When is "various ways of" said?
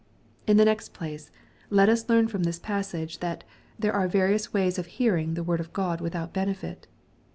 4.07-4.87